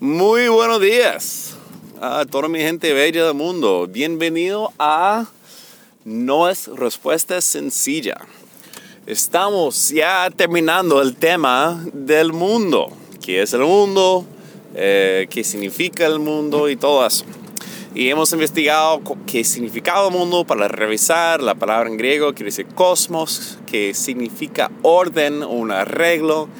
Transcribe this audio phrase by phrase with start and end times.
[0.00, 1.56] Muy buenos días
[2.02, 3.86] a toda mi gente bella del mundo.
[3.90, 5.24] Bienvenido a
[6.04, 8.18] No es respuesta sencilla.
[9.06, 12.90] Estamos ya terminando el tema del mundo.
[13.24, 14.26] ¿Qué es el mundo?
[14.74, 16.68] Eh, ¿Qué significa el mundo?
[16.68, 17.24] Y todo eso.
[17.94, 22.66] Y hemos investigado qué significa el mundo para revisar la palabra en griego, quiere decir
[22.66, 26.50] cosmos, que significa orden un arreglo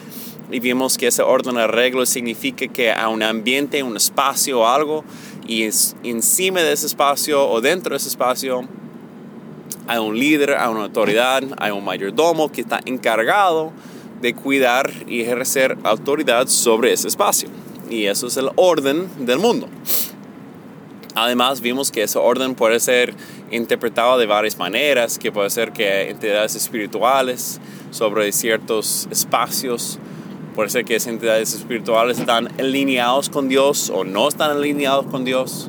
[0.50, 5.04] y vimos que ese orden arreglo significa que hay un ambiente, un espacio o algo
[5.46, 5.64] y
[6.04, 8.62] encima de ese espacio o dentro de ese espacio
[9.88, 13.72] hay un líder, hay una autoridad, hay un mayordomo que está encargado
[14.20, 17.48] de cuidar y ejercer autoridad sobre ese espacio.
[17.88, 19.68] Y eso es el orden del mundo.
[21.14, 23.14] Además, vimos que ese orden puede ser
[23.50, 29.98] interpretado de varias maneras, que puede ser que entidades espirituales sobre ciertos espacios
[30.56, 35.22] Puede ser que esas entidades espirituales están alineados con Dios o no están alineados con
[35.22, 35.68] Dios.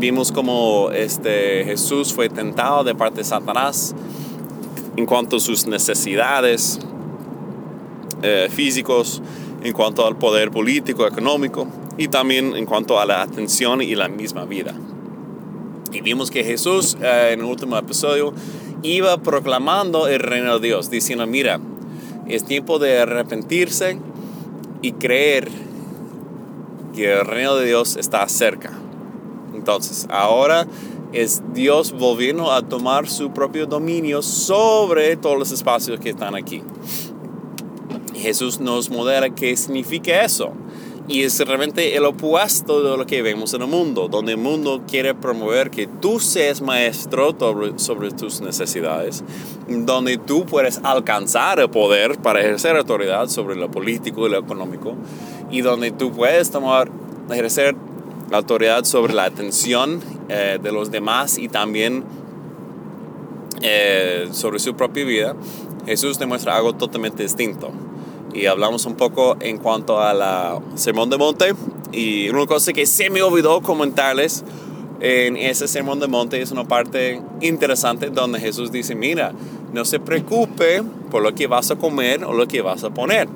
[0.00, 3.94] Vimos como este, Jesús fue tentado de parte de Satanás
[4.96, 6.80] en cuanto a sus necesidades
[8.22, 9.22] eh, físicos,
[9.62, 14.08] en cuanto al poder político, económico y también en cuanto a la atención y la
[14.08, 14.74] misma vida.
[15.92, 18.34] Y vimos que Jesús eh, en el último episodio
[18.82, 21.60] iba proclamando el reino de Dios, diciendo, mira,
[22.34, 23.98] es tiempo de arrepentirse
[24.82, 25.48] y creer
[26.94, 28.72] que el reino de Dios está cerca.
[29.54, 30.66] Entonces, ahora
[31.12, 36.62] es Dios volviendo a tomar su propio dominio sobre todos los espacios que están aquí.
[38.14, 40.52] Jesús nos modela qué significa eso.
[41.10, 44.82] Y es realmente el opuesto de lo que vemos en el mundo, donde el mundo
[44.88, 47.36] quiere promover que tú seas maestro
[47.78, 49.24] sobre, tus necesidades,
[49.68, 54.94] donde tú puedes alcanzar el poder para ejercer autoridad sobre lo político y lo económico,
[55.50, 56.88] y donde tú puedes tomar,
[57.28, 57.74] ejercer
[58.30, 62.04] autoridad sobre la atención eh, de los demás y también
[63.62, 65.36] eh, sobre su propia vida.
[65.86, 67.72] Jesús demuestra algo totalmente distinto
[68.34, 71.54] y hablamos un poco en cuanto a la Sermón de Monte.
[71.92, 74.44] Y una cosa que se me olvidó comentarles
[75.00, 79.32] en ese Sermón de Monte es una parte interesante donde Jesús dice, mira,
[79.72, 83.28] no se preocupe por lo que vas a comer o lo que vas a poner,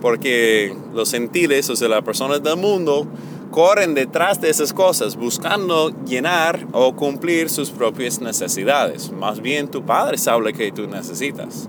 [0.00, 3.06] porque los gentiles, o sea, las personas del mundo,
[3.50, 9.10] corren detrás de esas cosas buscando llenar o cumplir sus propias necesidades.
[9.10, 11.68] Más bien tu Padre sabe lo que tú necesitas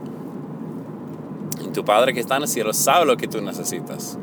[1.73, 4.17] tu Padre que está en el cielo sabe lo que tú necesitas.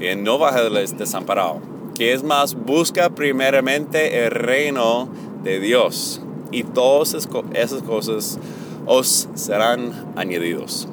[0.00, 1.60] Y no vas a desamparado.
[1.96, 5.08] Que es más, busca primeramente el reino
[5.42, 6.20] de Dios.
[6.50, 8.38] Y todas esas cosas
[8.86, 10.88] os serán añadidos.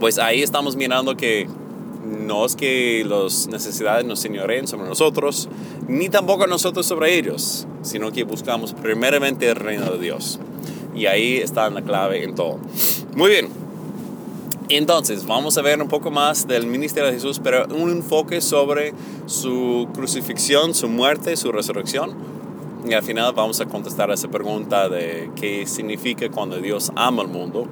[0.00, 1.46] Pues ahí estamos mirando que
[2.04, 5.48] no es que las necesidades nos señoreen sobre nosotros,
[5.86, 10.40] ni tampoco nosotros sobre ellos, sino que buscamos primeramente el reino de Dios.
[10.94, 12.58] Y ahí está la clave en todo.
[13.14, 13.61] Muy bien.
[14.76, 18.94] Entonces, vamos a ver un poco más del ministerio de Jesús, pero un enfoque sobre
[19.26, 22.14] su crucifixión, su muerte, su resurrección.
[22.88, 27.22] Y al final vamos a contestar a esa pregunta de qué significa cuando Dios ama
[27.22, 27.66] al mundo,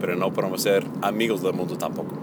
[0.00, 2.14] pero no podemos ser amigos del mundo tampoco.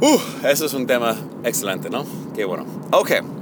[0.00, 2.04] Uh, eso es un tema excelente, ¿no?
[2.34, 2.66] Qué bueno.
[2.92, 3.37] Ok.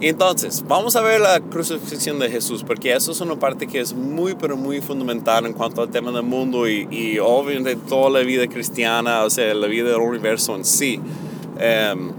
[0.00, 3.92] Entonces, vamos a ver la crucifixión de Jesús, porque eso es una parte que es
[3.92, 8.20] muy, pero muy fundamental en cuanto al tema del mundo y, y obviamente toda la
[8.20, 11.00] vida cristiana, o sea, la vida del universo en sí.
[11.58, 12.12] Em,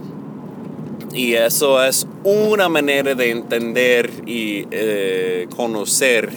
[1.13, 6.29] y eso es una manera de entender y eh, conocer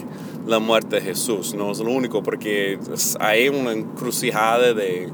[0.46, 1.54] la muerte de Jesús.
[1.54, 2.78] No es lo único, porque
[3.20, 5.10] hay una encrucijada de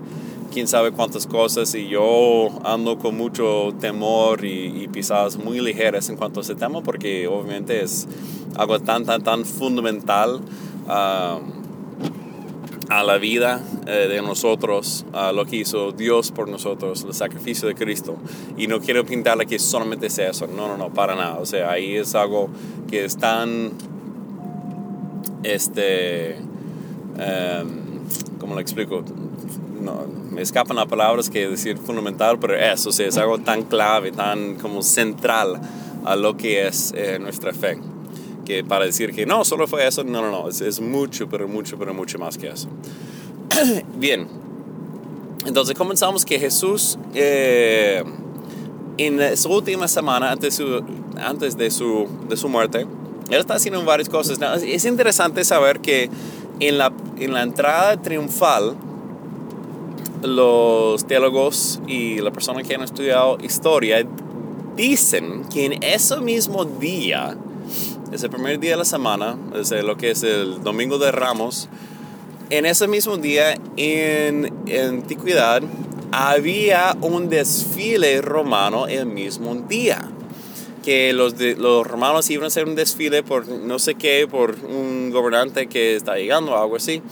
[0.51, 6.17] quién sabe cuántas cosas y yo ando con mucho temor y, pisadas muy ligeras en
[6.17, 8.09] cuanto a ese tema porque obviamente es
[8.57, 10.41] algo tan, tan, tan fundamental
[12.91, 17.69] a la vida eh, de nosotros, a lo que hizo Dios por nosotros, el sacrificio
[17.69, 18.17] de Cristo.
[18.59, 21.39] Y no quiero pintarle que solamente sea eso, no, no, no, para nada.
[21.39, 22.51] O sea, ahí es algo
[22.91, 23.71] que es tan,
[25.45, 26.37] este,
[27.15, 27.90] um,
[28.51, 29.05] ¿cómo lo explico?
[29.81, 34.57] no, me escapan las palabras que decir fundamental, pero eso es algo tan clave, tan
[34.57, 35.61] como central
[36.05, 37.79] a lo que es eh, nuestra fe.
[38.45, 41.79] Que para decir que no, solo fue eso, no, no, no, es, mucho, pero mucho,
[41.79, 42.69] pero mucho más que eso.
[43.97, 44.27] Bien,
[45.47, 48.03] entonces comenzamos que Jesús eh,
[48.99, 50.83] en su última semana antes, su,
[51.23, 52.85] antes de, su, de su muerte,
[53.31, 54.41] él está haciendo varias cosas.
[54.65, 56.11] Es interesante saber que
[56.61, 58.77] en la, en la entrada triunfal,
[60.23, 64.07] los teólogos y las personas que han estudiado historia
[64.77, 67.37] dicen que en ese mismo día,
[68.13, 71.69] ese primer día de la semana, es lo que es el Domingo de Ramos,
[72.51, 75.63] en ese mismo día en, en antigüedad
[76.13, 80.11] había un desfile romano el mismo día.
[80.85, 85.11] Que los, los romanos iban a hacer un desfile por no sé qué, por un
[85.11, 87.03] gobernante que está llegando o algo así.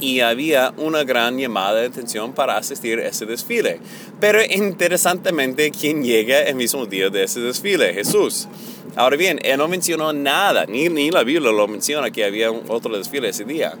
[0.00, 3.80] Y había una gran llamada de atención para asistir a ese desfile.
[4.20, 7.92] Pero interesantemente, ¿quién llega el mismo día de ese desfile?
[7.92, 8.46] Jesús.
[8.94, 12.96] Ahora bien, él no mencionó nada, ni, ni la Biblia lo menciona que había otro
[12.96, 13.76] desfile ese día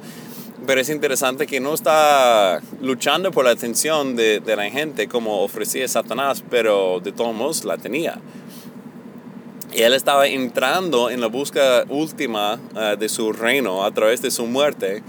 [0.68, 5.40] pero es interesante que no está luchando por la atención de, de, la gente como
[5.40, 8.18] ofrecía Satanás, pero de todos modos la tenía.
[9.72, 14.46] Él estaba entrando en la búsqueda última uh, de su reino a través de su
[14.46, 15.02] muerte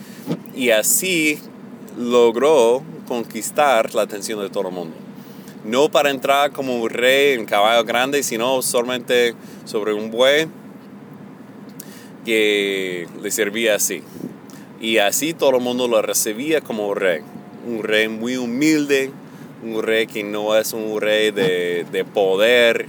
[0.54, 1.40] y así
[1.98, 4.96] logró conquistar la atención de todo el mundo.
[5.64, 9.34] No para entrar como un rey en caballo grande, sino solamente
[9.66, 10.48] sobre un buey
[12.26, 14.04] que le servía así.
[14.82, 17.22] Y así todo el mundo lo recibía como rey.
[17.68, 19.12] Un rey muy humilde,
[19.64, 22.88] un rey que no es un rey de, de poder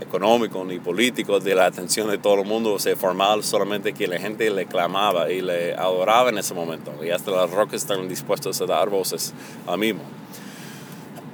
[0.00, 4.06] económico ni político, de la atención de todo el mundo, o sea, formal, solamente que
[4.06, 6.92] la gente le clamaba y le adoraba en ese momento.
[7.04, 9.32] Y hasta las rocas están dispuestos a dar voces
[9.66, 10.02] al mismo.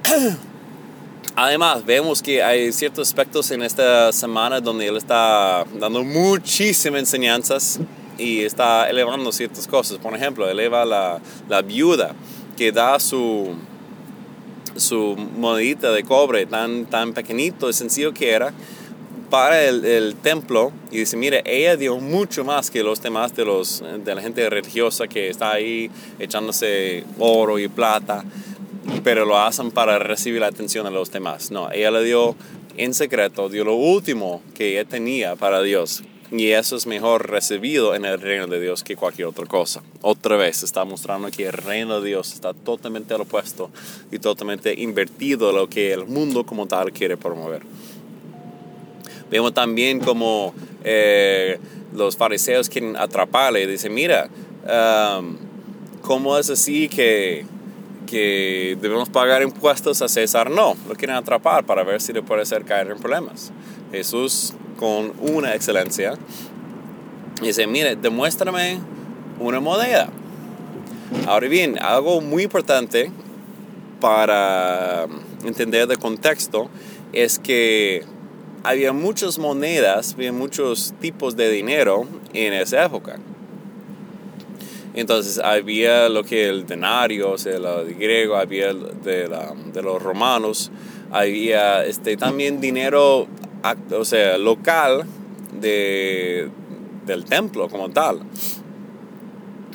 [1.37, 7.79] Además, vemos que hay ciertos aspectos en esta semana donde él está dando muchísimas enseñanzas
[8.17, 9.97] y está elevando ciertas cosas.
[9.97, 11.19] Por ejemplo, eleva la,
[11.49, 12.15] la viuda
[12.55, 13.53] que da su,
[14.75, 18.53] su monedita de cobre tan, tan pequeñito y sencillo que era
[19.29, 23.45] para el, el, templo y dice, mire, ella dio mucho más que los demás de,
[23.45, 25.89] los, de la gente religiosa que está ahí
[26.19, 28.23] echándose oro y plata,
[29.03, 31.51] pero lo hacen para recibir la atención de los demás.
[31.51, 32.35] No, ella le dio
[32.77, 37.93] en secreto, dio lo último que ella tenía para Dios, y eso es mejor recibido
[37.93, 39.83] en el reino de Dios que cualquier otra cosa.
[40.01, 43.69] Otra vez está mostrando que el reino de Dios está totalmente al opuesto
[44.11, 47.61] y totalmente invertido a lo que el mundo como tal quiere promover.
[49.29, 51.59] Vemos también como eh,
[51.93, 54.29] los fariseos quieren atraparle y dicen, mira,
[54.63, 55.37] um,
[56.01, 57.45] ¿cómo es así que,
[58.07, 60.49] que debemos pagar impuestos a César?
[60.49, 63.51] No, lo quieren atrapar para ver si le puede hacer caer en problemas.
[63.91, 66.13] Jesús con una excelencia.
[67.41, 68.79] Y dice, mire, demuéstrame
[69.39, 70.09] una moneda.
[71.27, 73.11] Ahora bien, algo muy importante
[73.99, 75.07] para
[75.43, 76.69] entender el contexto
[77.13, 78.03] es que
[78.63, 83.19] había muchas monedas, había muchos tipos de dinero en esa época.
[84.95, 89.27] Entonces había lo que el denario, o sea, el griego, había de,
[89.73, 90.71] de los romanos,
[91.11, 93.27] había este, también dinero
[93.91, 95.05] o sea, local
[95.59, 96.49] de,
[97.05, 98.21] del templo como tal.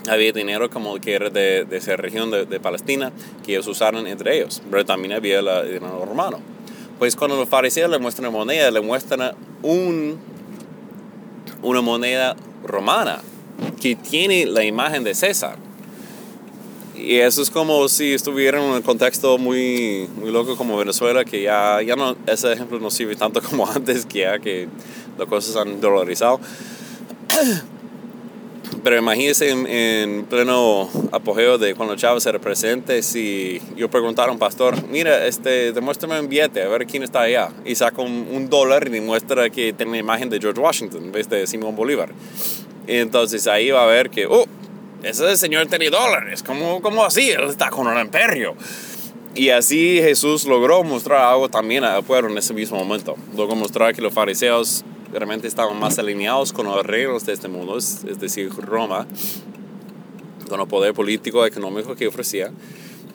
[0.09, 3.13] Había dinero como que era de, de esa región de, de, Palestina
[3.45, 6.41] que ellos usaron entre ellos, pero también había el dinero romano.
[6.99, 10.19] Pues cuando los fariseos le muestran moneda, le muestran un,
[11.63, 13.21] una moneda romana
[13.81, 15.57] que tiene la imagen de César.
[17.03, 21.43] Y eso es como si estuviera en un contexto muy, muy loco como Venezuela, que
[21.43, 24.69] ya, ya no, ese ejemplo no sirve tanto como antes, que ya que
[25.19, 26.41] las cosas han dolarizado.
[28.85, 34.39] Pero imagínense en, pleno apogeo de cuando Chávez era presidente, si yo preguntara a un
[34.39, 37.51] pastor, mira, este, demuéstrame un billete, a ver quién está allá.
[37.65, 41.13] Y saca un, un dólar y demuestra que tiene la imagen de George Washington en
[41.13, 42.11] vez de Simón Bolívar.
[42.87, 44.47] Y entonces ahí va a ver que, oh,
[45.03, 47.31] ese señor tenía dólares, ¿cómo, cómo así?
[47.31, 48.55] Él está con un imperio.
[49.35, 53.17] Y así Jesús logró mostrar algo también al pueblo en ese mismo momento.
[53.37, 57.79] Logró mostrar que los fariseos realmente estaban más alineados con los reinos de este mundo,
[57.79, 59.07] es, decir, Roma,
[60.49, 62.51] con el poder político, económico que ofrecía.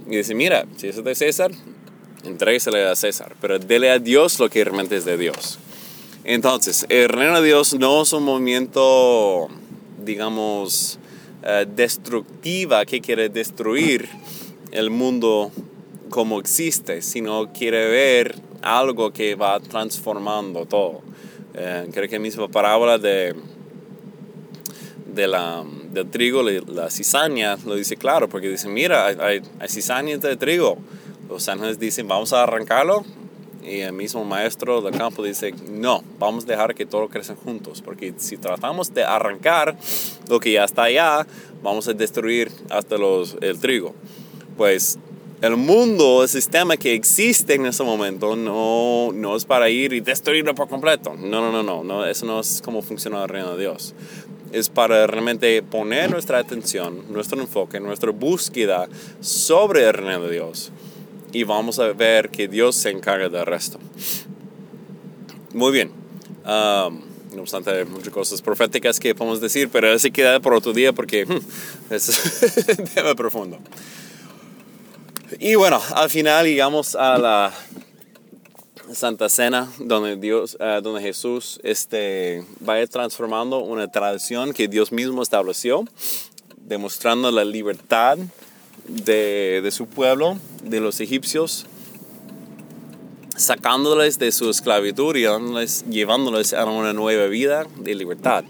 [0.07, 1.51] Y dice, mira, si es de César,
[2.23, 5.59] entréguesele a César, pero dele a Dios lo que realmente es de Dios.
[6.23, 9.47] Entonces, el reino de Dios no es un movimiento,
[10.03, 10.97] digamos,
[11.45, 14.09] eh, destructiva que quiere destruir
[14.71, 15.51] el mundo
[16.09, 21.01] como existe, sino quiere ver algo que va transformando todo.
[21.53, 23.35] Eh, creo que misma parábola de,
[25.13, 30.17] de la, del trigo, la cizaña, lo dice claro, porque dice, mira, hay, hay cizaña
[30.17, 30.77] de trigo.
[31.29, 33.03] Los ángeles dicen, vamos a arrancarlo,
[33.67, 37.81] y el mismo maestro del campo dice, no, vamos a dejar que todo crezca juntos,
[37.81, 39.75] porque si tratamos de arrancar
[40.29, 41.25] lo que ya está allá,
[41.63, 43.93] vamos a destruir hasta los, el trigo.
[44.57, 44.99] Pues
[45.41, 49.99] el mundo, el sistema que existe en ese momento, no, no es para ir y
[49.99, 51.15] destruirlo por completo.
[51.15, 53.93] No, no, no, no, no, eso no es como funciona el reino de Dios.
[54.51, 58.87] Es para realmente poner nuestra atención, nuestro enfoque, nuestra búsqueda
[59.19, 60.71] sobre el reino de Dios.
[61.35, 63.77] Y vamos a ver que Dios se encarga del resto.
[65.53, 65.91] Muy bien.
[66.45, 67.01] Um,
[67.35, 70.93] no obstante, hay muchas cosas proféticas que podemos decir, pero así queda por otro día
[70.93, 73.59] porque hmm, es tema profundo.
[75.37, 77.53] Y bueno, al final llegamos a la
[78.93, 85.21] Santa Cena, donde, Dios, uh, donde Jesús este, va transformando una tradición que Dios mismo
[85.21, 85.83] estableció,
[86.55, 88.19] demostrando la libertad
[88.87, 91.65] de, de su pueblo, de los egipcios,
[93.35, 95.25] sacándoles de su esclavitud y
[95.91, 98.45] llevándoles a una nueva vida de libertad.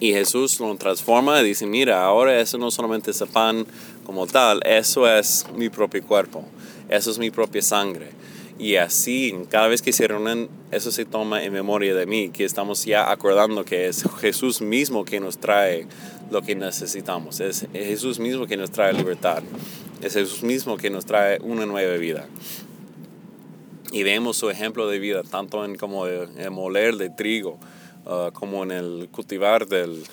[0.00, 3.66] Y Jesús lo transforma y dice, mira, ahora eso no solamente es el pan
[4.04, 6.42] como tal, eso es mi propio cuerpo,
[6.88, 8.10] eso es mi propia sangre.
[8.58, 12.44] Y así, cada vez que se reúnen, eso se toma en memoria de mí, que
[12.44, 15.86] estamos ya acordando que es Jesús mismo que nos trae
[16.30, 19.42] lo que necesitamos, es Jesús mismo que nos trae libertad,
[20.02, 22.26] es Jesús mismo que nos trae una nueva vida
[23.92, 27.58] y vemos su ejemplo de vida tanto en como el moler de trigo
[28.06, 30.04] uh, como en el cultivar del,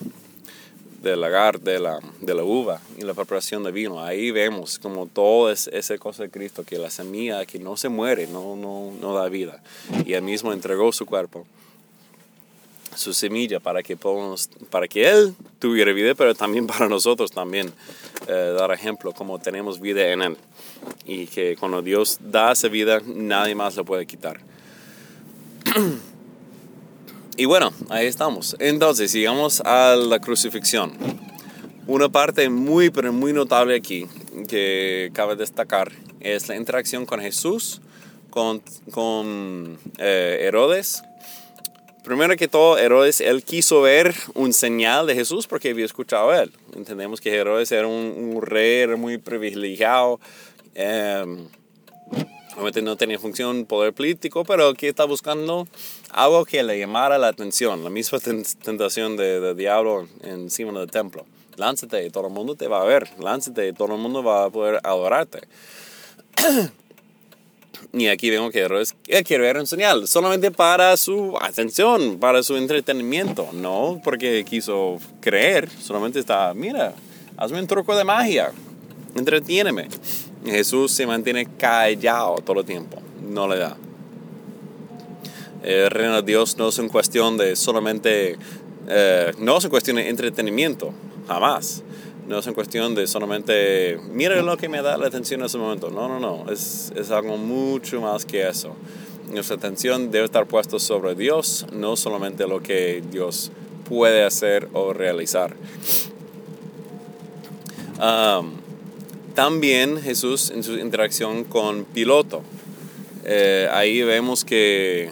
[1.01, 4.03] del lagar de la, de la uva y la preparación de vino.
[4.03, 7.89] Ahí vemos como todo es esa cosa de Cristo, que la semilla que no se
[7.89, 9.61] muere, no, no, no da vida.
[10.05, 11.45] Y él mismo entregó su cuerpo,
[12.97, 17.71] su semilla, para que, podamos, para que Él tuviera vida, pero también para nosotros también
[18.27, 20.37] eh, dar ejemplo como tenemos vida en Él
[21.05, 24.39] y que cuando Dios da esa vida, nadie más lo puede quitar.
[27.37, 28.55] y bueno, ahí estamos.
[28.59, 30.93] Entonces, sigamos a la crucifixión.
[31.87, 34.07] Una parte muy, pero muy notable aquí
[34.47, 37.81] que cabe destacar es la interacción con Jesús,
[38.29, 38.61] con,
[38.91, 41.03] con eh, Herodes.
[42.07, 46.43] Primero que todo, Herodes, él quiso ver un señal de Jesús porque había escuchado a
[46.43, 46.51] él.
[46.73, 50.19] Entendemos que Herodes era un, un rey, era muy privilegiado,
[50.79, 51.47] Em,
[52.53, 55.67] obviamente no tenía función poder político, pero que está buscando
[56.11, 61.25] algo que le llamara la atención, la misma tentación del de diablo encima del templo.
[61.55, 64.45] Lánzate y todo el mundo te va a ver, lánzate y todo el mundo va
[64.45, 65.47] a poder adorarte.
[67.93, 72.55] Y aquí vemos que Herodes quiere ver un señal, solamente para su atención, para su
[72.57, 76.93] entretenimiento, no porque quiso creer, solamente está, mira,
[77.37, 78.51] hazme un truco de magia,
[79.15, 79.87] entretiéneme.
[80.45, 83.77] Jesús se mantiene callado todo el tiempo, no le da.
[85.63, 88.37] El reino de Dios no es una cuestión de solamente,
[88.87, 90.93] eh, no es una cuestión de entretenimiento,
[91.27, 91.83] jamás.
[92.27, 95.89] No es cuestión de solamente, mira lo que me da la atención en ese momento.
[95.89, 98.75] No, no, no, es, es algo mucho más que eso.
[99.31, 103.51] Nuestra atención debe estar puesta sobre Dios, no solamente lo que Dios
[103.87, 105.55] puede hacer o realizar.
[109.37, 112.41] También Jesús en su interacción con Piloto.
[113.23, 115.11] Eh, ahí vemos que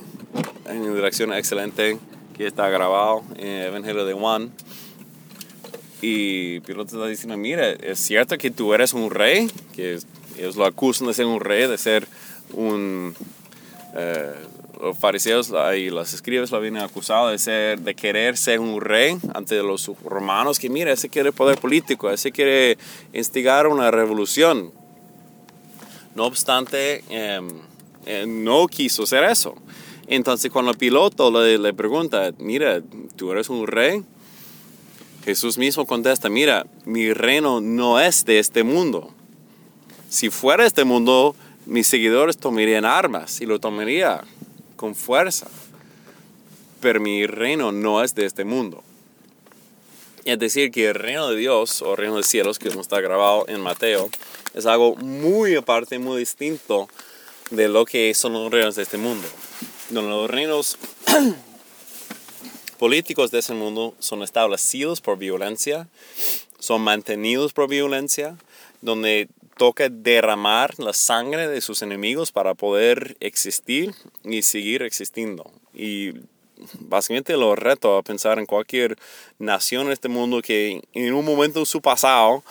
[0.68, 1.98] hay una interacción excelente
[2.36, 4.52] que está grabado en el Evangelio de Juan.
[6.02, 10.00] Y Piloto está diciendo, mira, es cierto que tú eres un rey, que
[10.38, 12.08] ellos lo acusan de ser un rey, de ser
[12.54, 13.16] un...
[13.96, 14.34] Eh,
[14.82, 19.18] los fariseos y los escribas lo habían acusado de, ser, de querer ser un rey
[19.34, 22.78] ante los romanos, que mira, ese quiere poder político, ese quiere
[23.14, 24.72] instigar una revolución.
[26.14, 27.48] No obstante, em,
[28.06, 29.56] eh, no quiso hacer eso.
[30.08, 32.82] Entonces cuando piloto le, le pregunta, mira,
[33.16, 34.04] tú eres un rey,
[35.26, 39.12] Jesús mismo contesta, mira, mi reino no es de este mundo.
[40.08, 44.22] Si fuera este mundo, mis seguidores tomarían armas y lo tomaría
[44.76, 45.48] con fuerza.
[46.80, 48.84] Pero mi reino no es de este mundo.
[50.26, 53.02] Es decir, que el reino de Dios o el reino de los cielos, que está
[53.02, 54.12] grabado en Mateo,
[54.54, 56.88] es algo muy aparte, muy distinto
[57.50, 59.28] de lo que son los reinos de este mundo.
[59.90, 60.78] Donde los reinos
[62.76, 65.88] políticos de ese mundo son establecidos por violencia,
[66.60, 68.38] son mantenidos por violencia,
[68.82, 69.28] donde
[69.58, 75.50] toca derramar la sangre de sus enemigos para poder existir y seguir existiendo.
[75.74, 76.14] Y
[76.80, 78.98] básicamente lo reto a pensar en cualquier
[79.40, 82.44] nación en este mundo que en un momento de su pasado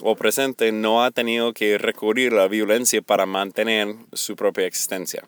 [0.00, 5.24] o presente no ha tenido que recurrir a la violencia para mantener su propia existencia.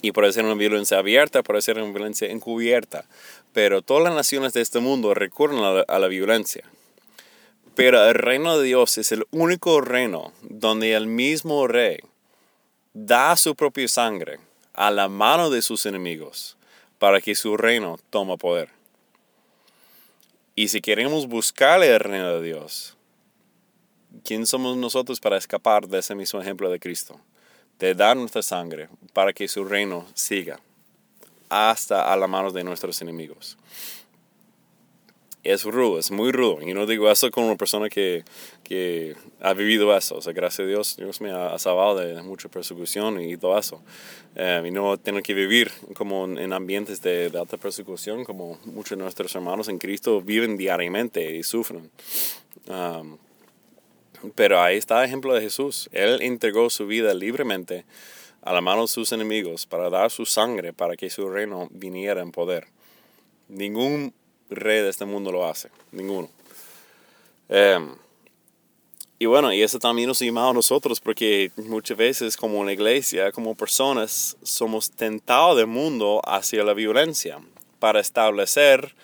[0.00, 3.04] Y puede ser una violencia abierta, puede ser una violencia encubierta.
[3.52, 6.64] Pero todas las naciones de este mundo recurren a la, a la violencia
[7.74, 11.98] Pero el reino de Dios es el único reino donde el mismo rey
[12.94, 14.38] da su propia sangre
[14.74, 16.56] a la mano de sus enemigos
[16.98, 18.70] para que su reino tome poder.
[20.54, 22.96] Y si queremos buscar el reino de Dios,
[24.24, 27.20] ¿quién somos nosotros para escapar de ese mismo ejemplo de Cristo?
[27.78, 30.60] De dar nuestra sangre para que su reino siga
[31.48, 33.56] hasta a la mano de nuestros enemigos
[35.52, 36.58] es rudo, es muy rudo.
[36.62, 38.24] Y no digo eso como una persona que,
[38.62, 40.16] que ha vivido eso.
[40.16, 43.82] O sea, gracias a Dios, Dios me ha salvado de mucha persecución y todo eso.
[44.34, 49.02] Eh, y no tengo que vivir como en ambientes de, alta persecución, como muchos de
[49.02, 51.90] nuestros hermanos en Cristo viven diariamente y sufren.
[52.66, 53.16] Um,
[54.34, 55.88] pero ahí está el ejemplo de Jesús.
[55.92, 57.84] Él entregó su vida libremente
[58.42, 62.22] a la mano de sus enemigos para dar su sangre para que su reino viniera
[62.22, 62.66] en poder.
[63.48, 64.14] Ningún
[64.50, 66.30] rey de este mundo lo hace, ninguno.
[67.48, 67.94] Em,
[69.18, 73.32] y bueno, y eso también nos llama a nosotros porque muchas veces como una iglesia,
[73.32, 77.40] como personas, somos tentados del mundo hacia la violencia
[77.80, 78.94] para establecer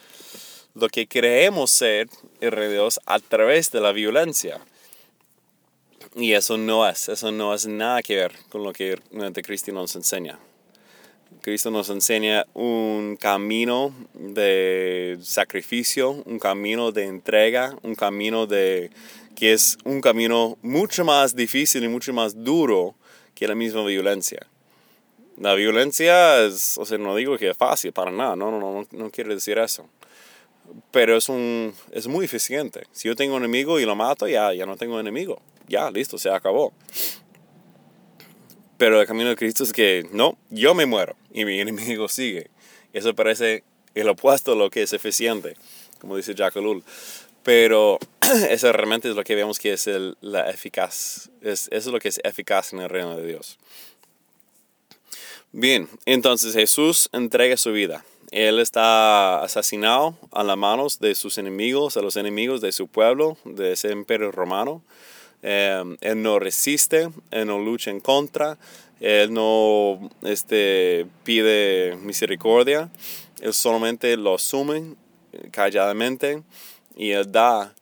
[0.75, 2.09] lo que creemos ser
[2.41, 4.61] el rey de Dios a través de la violencia.
[6.17, 9.73] Y eso no es, eso no es nada que ver con lo que el Cristo
[9.73, 10.39] nos enseña.
[11.41, 18.91] Cristo nos enseña un camino de sacrificio, un camino de entrega, un camino de
[19.35, 22.95] que es un camino mucho más difícil y mucho más duro
[23.35, 24.47] que la misma violencia.
[25.37, 28.87] La violencia es, o sea, no digo que es fácil para nada, no, no, no,
[28.91, 29.89] no quiero decir eso.
[30.93, 32.85] Pero es, un, es muy eficiente.
[32.93, 35.43] Si yo tengo un enemigo y lo mato, ya, ya no tengo enemigo.
[35.69, 36.73] Ya, listo, se acabó.
[38.77, 42.51] Pero el camino de Cristo es que no, yo me muero y mi enemigo sigue.
[42.93, 45.57] Eso parece el opuesto a lo que es eficiente,
[46.01, 46.63] como dice Jacques
[47.43, 47.99] Pero
[48.51, 51.31] eso realmente es lo que vemos que es el, la eficaz.
[51.41, 53.59] Es, eso es lo que es eficaz en el reino de Dios.
[55.53, 58.05] Bien, entonces Jesús entrega su vida.
[58.33, 63.37] Él está asesinado a las manos de sus enemigos, a los enemigos de su pueblo,
[63.45, 64.83] de ese imperio romano.
[65.47, 68.57] Em, él no resiste, Él no lucha en contra,
[68.99, 72.91] Él no este, pide misericordia,
[73.43, 74.95] Él solamente lo asume
[75.51, 76.43] calladamente
[76.97, 77.75] y Él da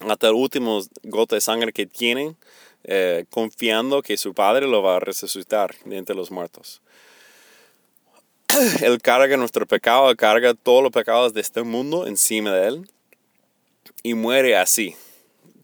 [0.00, 2.34] hasta el último gota de sangre que tiene,
[2.82, 6.82] eh, confiando que su Padre lo va a resucitar de entre los muertos.
[8.82, 12.90] Él carga nuestro pecado, carga todos los pecados de este mundo encima de Él
[14.02, 14.96] y muere así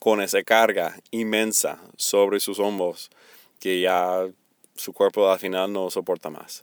[0.05, 3.11] con esa carga inmensa sobre sus hombros
[3.59, 4.29] que ya
[4.75, 6.63] su cuerpo al final no soporta más.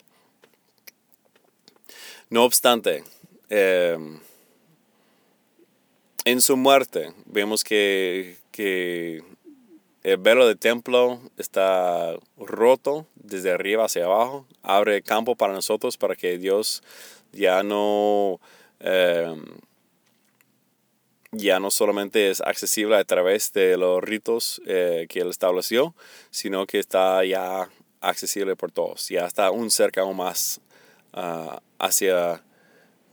[2.30, 3.04] No obstante,
[3.49, 4.19] em,
[6.23, 9.23] en su muerte vemos que, que
[10.04, 16.15] el velo del templo está roto desde arriba hacia abajo, abre campo para nosotros para
[16.15, 16.84] que Dios
[17.32, 18.39] ya no
[18.82, 19.43] em,
[21.32, 25.96] ya no solamente es accesible a través de los ritos eh, que él estableció,
[26.30, 27.70] sino que está ya
[28.02, 29.08] accesible por todos.
[29.08, 30.60] Ya está un cerca aún más
[31.13, 32.44] ah, hacia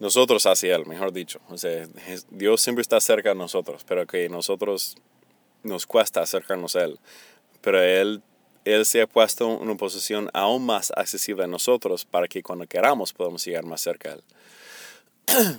[0.01, 1.41] nosotros, hacia él, mejor dicho.
[1.49, 1.87] O sea,
[2.31, 4.97] Dios siempre está cerca de nosotros, pero que nosotros
[5.63, 6.99] nos cuesta acercarnos a él.
[7.61, 8.23] Pero él,
[8.65, 12.67] él se ha puesto en una posición aún más accesible a nosotros para que cuando
[12.67, 14.23] queramos podamos llegar más cerca a él.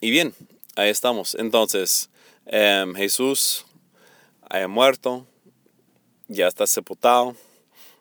[0.00, 0.34] y bien,
[0.76, 1.34] ahí estamos.
[1.34, 2.10] Entonces,
[2.46, 3.66] em, Jesús
[4.48, 5.26] ha muerto,
[6.28, 7.34] ya está sepultado,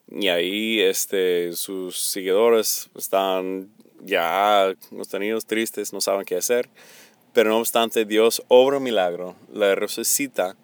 [0.08, 3.70] y ahí este, sus seguidores están
[4.02, 4.76] ya
[5.10, 6.70] tenidos tristes, no saben qué hacer.
[7.34, 10.56] Pero no obstante, Dios obra un milagro, le resucita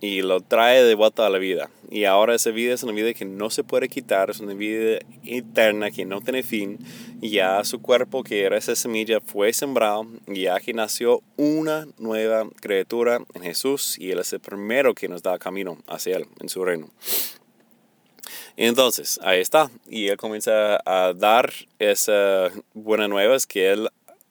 [0.00, 1.70] y lo trae de vuelta a la vida.
[1.90, 4.98] Y ahora esa vida es una vida que no se puede quitar, es una vida
[5.24, 6.78] eterna que no tiene fin.
[7.20, 12.48] Ya su cuerpo, que era esa semilla, fue sembrado y ya que nació una nueva
[12.60, 16.48] criatura en Jesús y Él es el primero que nos da camino hacia Él en
[16.48, 16.90] su reino.
[18.56, 19.70] Entonces, ahí está.
[19.88, 23.88] Y Él comienza a dar esa buena nueva, es que Él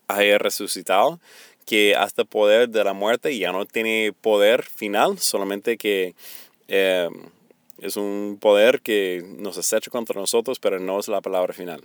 [0.08, 1.20] haya resucitado
[1.68, 6.16] que hasta poder de la muerte ya no tiene poder final, solamente que
[6.70, 7.10] eh,
[7.80, 11.84] es un poder que nos acecha contra nosotros, pero no es la palabra final.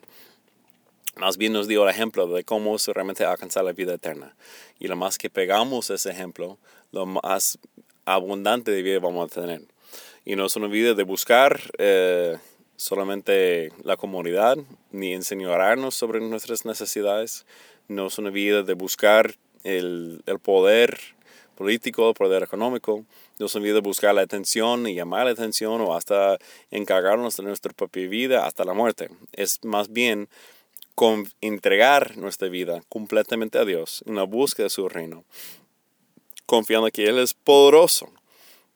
[1.17, 4.37] Más bien nos dio el ejemplo de cómo se realmente alcanzar la vida eterna.
[4.79, 6.59] Y lo más que pegamos ese ejemplo,
[6.93, 7.59] lo más
[8.05, 9.63] abundante de vida vamos a tener.
[10.25, 12.39] Y no es una vida de buscar eh,
[12.77, 14.59] solamente la comunidad,
[14.93, 17.47] ni enseñarnos sobre nuestras necesidades.
[17.89, 20.99] No es una vida de buscar el, el poder,
[21.55, 23.05] político, el poder económico.
[23.39, 26.39] Nos invita a buscar la atención y llamar la atención o hasta
[26.71, 29.11] encargarnos de nuestra propia vida hasta la muerte.
[29.33, 30.29] Es más bien
[30.95, 35.25] con entregar nuestra vida completamente a Dios en la búsqueda de su reino,
[36.47, 38.09] confiando que Él es poderoso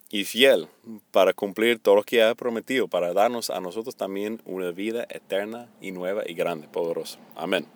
[0.09, 0.67] y fiel
[1.11, 5.69] para cumplir todo lo que ha prometido, para darnos a nosotros también una vida eterna
[5.81, 7.19] y nueva y grande, poderosa.
[7.35, 7.67] Amén.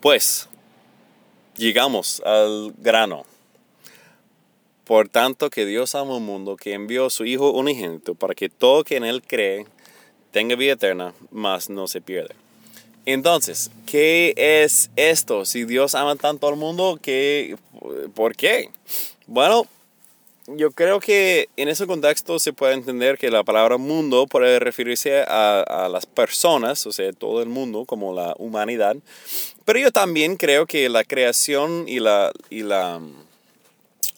[0.00, 0.48] Pues,
[1.56, 3.24] llegamos al grano.
[4.84, 8.48] Por tanto, que Dios ama el mundo, que envió a su Hijo unigénito, para que
[8.48, 9.66] todo que en Él cree
[10.32, 12.34] tenga vida eterna, mas no se pierde.
[13.04, 15.44] Entonces, ¿qué es esto?
[15.44, 17.56] Si Dios ama tanto al mundo, ¿qué,
[18.14, 18.70] ¿por qué?
[19.26, 19.66] Bueno,
[20.46, 25.22] yo creo que en ese contexto se puede entender que la palabra mundo puede referirse
[25.22, 28.96] a, a, las personas, o sea, todo el mundo, como la humanidad.
[29.64, 33.00] Pero yo también creo que la creación y la, y la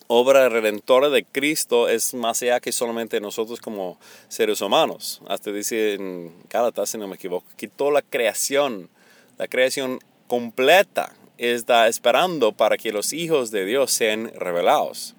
[0.07, 5.21] obra redentora de Cristo es más allá que solamente nosotros como seres humanos.
[5.27, 8.89] Hasta dice en Gálatas, si no me equivoco, que toda la creación,
[9.37, 15.15] la creación completa, está esperando para que los hijos de Dios sean revelados.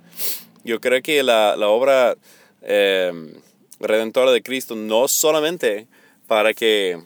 [0.67, 2.17] Yo creo que la, la obra
[2.63, 3.13] eh,
[3.79, 5.87] redentora de Cristo no solamente
[6.27, 7.01] para que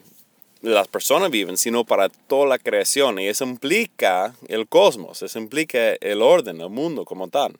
[0.63, 3.19] las personas viven, sino para toda la creación.
[3.19, 7.53] Y eso implica el cosmos, eso implica el orden, el mundo como tal.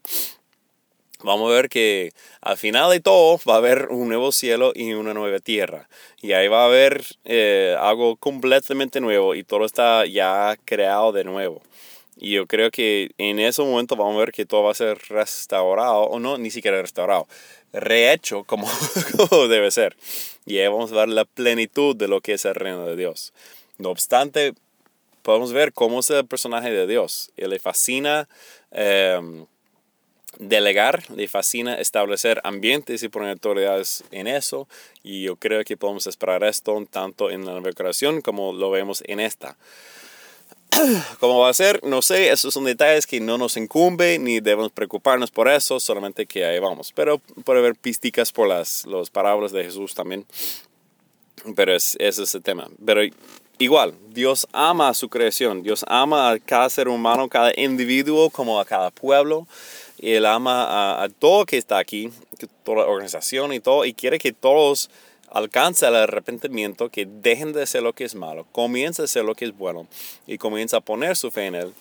[1.24, 4.94] Vamos a ver que al final de todo va a haber un nuevo cielo y
[4.94, 5.88] una nueva tierra.
[6.20, 11.26] Y ahí va a haber eh, algo completamente nuevo y todo está ya creado de
[11.26, 11.62] nuevo.
[12.18, 14.98] Y yo creo que en ese momento vamos a ver que todo va a ser
[15.10, 17.28] restaurado, o no, ni siquiera restaurado,
[17.74, 18.68] rehecho como,
[19.18, 19.96] como debe ser.
[20.46, 23.34] Y ahí vamos a ver la plenitud de lo que es el reino de Dios.
[23.78, 24.54] No obstante,
[25.22, 27.32] podemos ver cómo es el personaje de Dios.
[27.38, 28.28] Él le fascina
[28.72, 29.46] em,
[30.40, 34.68] delegar, le fascina establecer ambientes y poner autoridades en eso.
[35.04, 39.04] Y yo creo que podemos esperar esto tanto en la nueva creación como lo vemos
[39.08, 39.58] en esta.
[41.20, 41.84] ¿Cómo va a ser?
[41.84, 46.26] No sé, esos son detalles que no nos incumbe ni debemos preocuparnos por eso, solamente
[46.26, 46.92] que ahí vamos.
[46.94, 50.26] Pero puede haber pisticas por las, las parábolas de Jesús también.
[51.56, 52.70] Pero es, ese es el tema.
[52.86, 53.02] Pero
[53.58, 58.60] igual, Dios ama a su creación, Dios ama a cada ser humano, cada individuo, como
[58.60, 59.48] a cada pueblo.
[60.00, 62.12] Él ama a, a todo que está aquí,
[62.64, 64.90] toda la organización y todo, y quiere que todos
[65.32, 69.34] alcanza el arrepentimiento, que dejen de hacer lo que es malo, comienza a hacer lo
[69.34, 69.88] que es bueno
[70.28, 71.74] y comienza a poner su fe en Él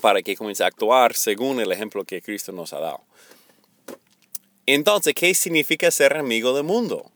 [0.00, 3.00] para que comience a actuar según el ejemplo que Cristo nos ha dado.
[4.66, 7.10] Entonces, ¿qué significa ser amigo del mundo?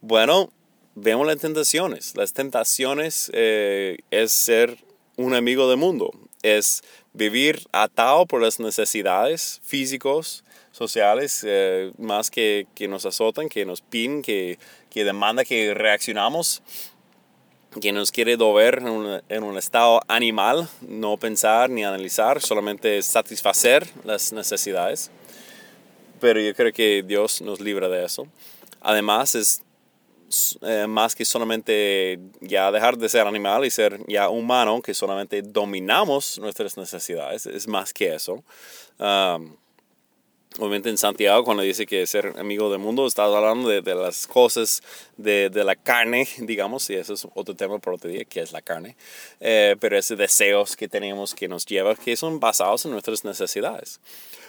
[0.00, 0.50] Bueno,
[0.94, 2.16] vemos las tentaciones.
[2.16, 4.78] Las tentaciones eh, es ser
[5.16, 6.10] un amigo del mundo,
[6.42, 10.44] es vivir atado por las necesidades físicos,
[10.76, 14.58] sociales eh, más que, que, nos azotan, que nos piden, que,
[14.90, 16.62] que demanda que reaccionamos,
[17.80, 23.00] que nos quiere dover en un, en un, estado animal, no pensar ni analizar, solamente
[23.02, 25.10] satisfacer las necesidades.
[26.20, 28.26] Pero yo creo que Dios nos libra de eso.
[28.80, 29.62] Además es
[30.62, 35.40] eh, más que solamente ya dejar de ser animal y ser ya humano, que solamente
[35.40, 38.42] dominamos nuestras necesidades, es más que eso.
[38.98, 39.56] Um,
[40.58, 44.26] obviamente en Santiago cuando dice que ser amigo del mundo está hablando de, de las
[44.26, 44.82] cosas
[45.16, 48.52] de, de, la carne digamos y eso es otro tema por otro día que es
[48.52, 48.96] la carne
[49.40, 54.00] eh, pero esos deseos que tenemos que nos lleva que son basados en nuestras necesidades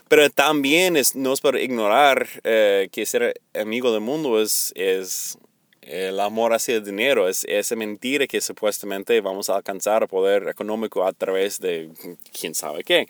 [0.08, 5.38] pero también es, no es para ignorar eh, que ser amigo del mundo es, es
[5.82, 11.06] el amor hacia el dinero, es esa mentira que supuestamente vamos a alcanzar poder económico
[11.06, 11.90] a través de
[12.38, 13.08] quién sabe qué.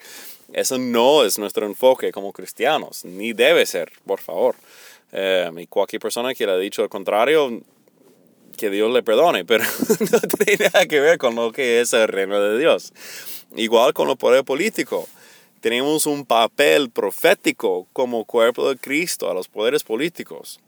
[0.52, 4.56] Eso no es nuestro enfoque como cristianos, ni debe ser, por favor.
[5.12, 7.60] Eh, y cualquier persona que le ha dicho lo contrario,
[8.56, 9.64] que Dios le perdone, pero
[10.12, 12.92] no tiene nada que ver con lo que es el reino de Dios.
[13.56, 15.06] Igual con el poder político.
[15.60, 20.60] Tenemos un papel profético como cuerpo de Cristo a los poderes políticos.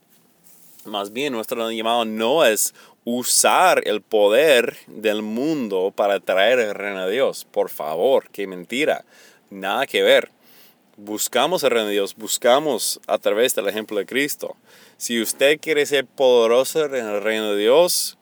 [0.84, 7.06] Más bien, nuestro llamado no es usar el poder del mundo para traer el reino
[7.06, 7.46] de Dios.
[7.50, 9.04] Por favor, qué mentira
[9.50, 10.30] nada que ver.
[10.96, 14.56] Buscamos el reino de Dios, buscamos a través del ejemplo de Cristo.
[14.96, 18.18] Si usted quiere ser poderoso en el reino de Dios,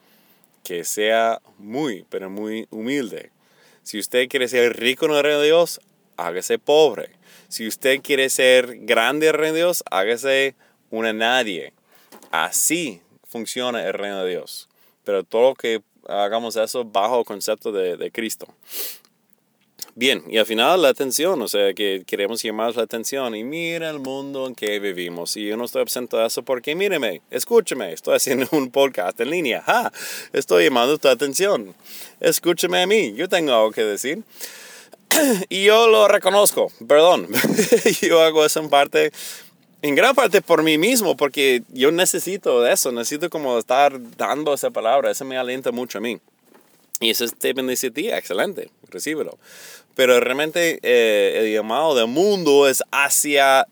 [0.62, 3.30] que sea muy, pero muy humilde.
[3.82, 5.80] Si usted quiere ser rico en el reino de Dios,
[6.16, 7.10] hágase pobre.
[7.48, 10.54] Si usted quiere ser grande en el reino de Dios, hágase
[10.90, 11.72] una nadie.
[12.30, 14.68] Así funciona el reino de Dios.
[15.04, 18.46] Pero todo lo que hagamos eso bajo el concepto de, de Cristo.
[19.98, 23.90] Bien, y al final la atención, o sea, que queremos llamar la atención y mira
[23.90, 25.36] el mundo en que vivimos.
[25.36, 29.30] Y yo no estoy absento de eso porque míreme, escúcheme, estoy haciendo un podcast en
[29.30, 29.92] línea, ¡ja!
[30.32, 31.74] estoy llamando tu atención.
[32.20, 34.22] Escúchame a mí, yo tengo algo que decir.
[35.48, 37.26] y yo lo reconozco, perdón,
[38.00, 39.10] yo hago eso en parte
[39.82, 44.54] en gran parte por mí mismo, porque yo necesito de eso, necesito como estar dando
[44.54, 46.20] esa palabra, eso me alienta mucho a mí.
[47.00, 49.38] Y ese te bendice a ti, excelente, recíbelo.
[49.98, 53.66] Pero realmente eh, el llamado del mundo es hacia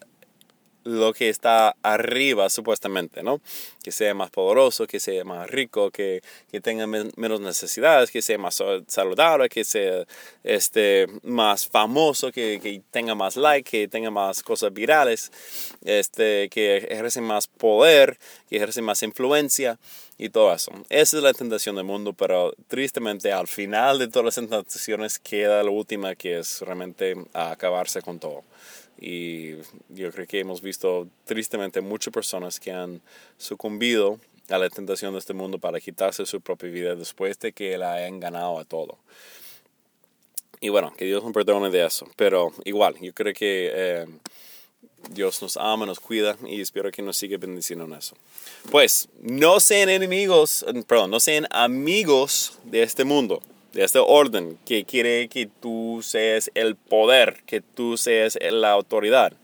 [0.87, 3.41] lo que está arriba supuestamente, ¿no?
[3.83, 8.39] Que sea más poderoso, que sea más rico, que, que tenga menos necesidades, que sea
[8.39, 10.05] más saludable, que sea
[10.45, 15.33] este, más famoso, que, que, tenga más like, que tenga más cosas virales,
[15.85, 18.17] este, que ejerce más poder,
[18.49, 19.79] que ejerce más influencia
[20.19, 20.71] y todo eso.
[20.89, 25.65] Esa es la tentación del mundo, pero tristemente al final de todas las tentaciones queda
[25.65, 28.45] la última que es realmente acabarse con todo.
[28.99, 29.57] Y
[29.89, 33.01] yo creo que hemos visto tristemente muchas personas que han
[33.37, 37.77] sucumbido a la tentación de este mundo para quitarse su propia vida después de que
[37.77, 38.99] la hayan ganado a todo.
[40.61, 42.09] Y bueno, que Dios nos perdone de eso.
[42.17, 44.07] Pero igual, yo creo que eh,
[45.11, 48.17] Dios nos ama, nos cuida y espero que nos siga bendiciendo en eso.
[48.71, 53.43] Pues, no sean enemigos, perdón, no sean amigos de este mundo
[53.77, 59.35] de este orden que quiere que tú seas el poder, que tú seas la autoridad.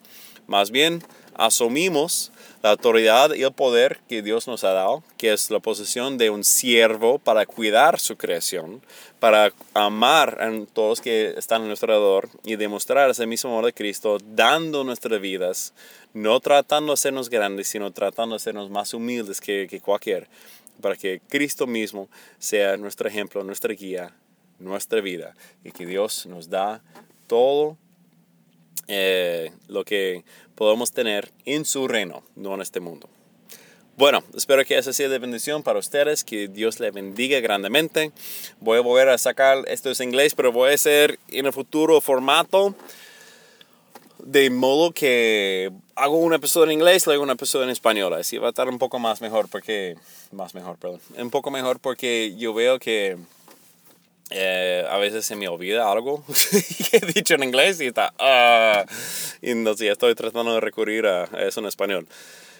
[0.47, 5.51] Más bien, asumimos la autoridad y el poder que Dios nos ha dado, que es
[5.51, 8.81] la posición de un siervo para cuidar su creación,
[9.21, 13.75] para amar a todos que están a nuestro alrededor y demostrar ese mismo amor de
[13.75, 15.75] Cristo, dando nuestras vidas,
[16.15, 20.27] no tratando de hacernos grandes, sino tratando de hacernos más humildes que, que cualquier,
[20.81, 24.15] para que Cristo mismo sea nuestro ejemplo, nuestra guía,
[24.63, 26.83] nuestra vida y que Dios nos da
[27.27, 27.77] todo
[28.89, 33.09] eh, lo que podemos tener en su reino, no en este mundo.
[33.97, 38.11] Bueno, espero que esa sea de bendición para ustedes, que Dios le bendiga grandemente.
[38.59, 42.01] Voy a volver a sacar, esto es inglés, pero voy a hacer en el futuro
[42.01, 42.75] formato
[44.25, 48.15] de modo que hago un episodio en inglés, luego un episodio en español.
[48.15, 49.97] Así va a estar un poco más mejor porque,
[50.31, 53.19] más mejor, perdón, un poco mejor porque yo veo que
[54.35, 56.25] eh, a veces se me olvida algo
[56.91, 58.89] que he dicho en inglés y está, uh,
[59.41, 62.07] y entonces ya estoy tratando de recurrir a, eso en español.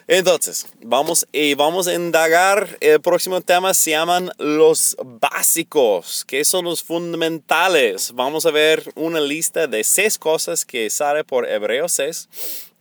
[0.09, 6.65] Entonces, vamos, y vamos a indagar, el próximo tema se llaman los básicos, que son
[6.65, 8.13] los fundamentales.
[8.13, 12.29] Vamos a ver una lista de seis cosas que sale por Hebreos 6,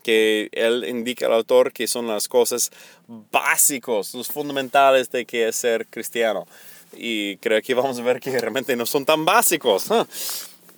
[0.02, 2.72] que él indica al autor que son las cosas
[3.08, 6.48] básicos, los fundamentales de que es ser cristiano
[6.94, 9.86] y creo que vamos a ver que realmente no son tan básicos.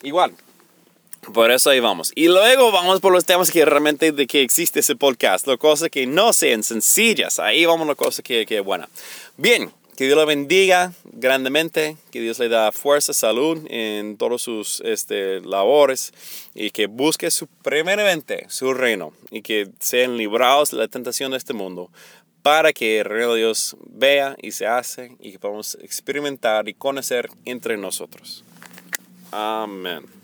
[0.03, 0.33] Igual.
[1.33, 2.11] Por eso ahí vamos.
[2.15, 5.47] Y luego vamos por los temas que realmente de que existe ese podcast.
[5.47, 7.39] Las cosas que no sean sencillas.
[7.39, 8.89] Ahí vamos a la cosa que, que buena.
[9.37, 9.71] Bien.
[9.95, 15.39] Que Dios le bendiga grandemente, que Dios le da fuerza, salud en todos sus este,
[15.41, 16.13] labores
[16.55, 21.37] y que busque su, primeramente su reino y que sean librados de la tentación de
[21.37, 21.91] este mundo
[22.43, 26.73] para que el reino de Dios vea y se hace y que podamos experimentar y
[26.75, 28.43] conocer entre nosotros.
[29.31, 30.22] Amén.